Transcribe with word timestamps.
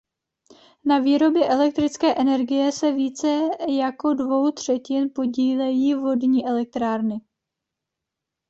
Na 0.85 0.99
výrobě 0.99 1.47
elektrické 1.49 2.15
energie 2.15 2.71
se 2.71 2.91
více 2.91 3.41
jako 3.77 4.13
dvou 4.13 4.51
třetin 4.51 5.09
podílejí 5.15 5.93
vodní 5.95 6.45
elektrárny. 6.45 7.21